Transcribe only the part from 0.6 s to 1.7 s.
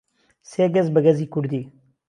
گهز به گهزی کوردی